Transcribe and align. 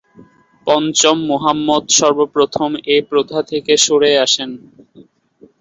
পঞ্চম 0.67 1.17
মুহাম্মদ 1.29 1.83
সর্বপ্রথম 1.99 2.69
এই 2.93 3.01
প্রথা 3.09 3.39
থেকে 3.51 3.73
সরে 3.85 4.11
আসেন। 4.25 4.49